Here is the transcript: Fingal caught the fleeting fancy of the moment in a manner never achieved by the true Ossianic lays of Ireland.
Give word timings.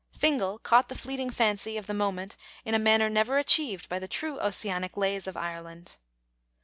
Fingal 0.17 0.57
caught 0.57 0.89
the 0.89 0.95
fleeting 0.95 1.29
fancy 1.29 1.77
of 1.77 1.85
the 1.85 1.93
moment 1.93 2.35
in 2.65 2.73
a 2.73 2.79
manner 2.79 3.07
never 3.07 3.37
achieved 3.37 3.87
by 3.87 3.99
the 3.99 4.07
true 4.07 4.39
Ossianic 4.39 4.97
lays 4.97 5.27
of 5.27 5.37
Ireland. 5.37 5.97